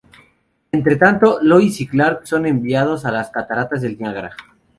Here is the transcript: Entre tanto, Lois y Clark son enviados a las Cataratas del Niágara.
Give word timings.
Entre 0.71 0.95
tanto, 0.95 1.37
Lois 1.43 1.79
y 1.79 1.85
Clark 1.85 2.25
son 2.25 2.47
enviados 2.47 3.05
a 3.05 3.11
las 3.11 3.29
Cataratas 3.29 3.83
del 3.83 3.99
Niágara. 3.99 4.35